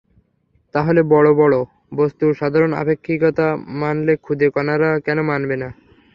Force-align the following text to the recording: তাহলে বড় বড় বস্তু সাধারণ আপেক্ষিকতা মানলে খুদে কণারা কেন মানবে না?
তাহলে 0.75 1.01
বড় 1.13 1.29
বড় 1.33 1.55
বস্তু 1.95 2.25
সাধারণ 2.39 2.71
আপেক্ষিকতা 2.73 3.47
মানলে 3.81 4.13
খুদে 4.23 4.47
কণারা 4.55 4.89
কেন 5.05 5.17
মানবে 5.29 5.55
না? 5.61 5.69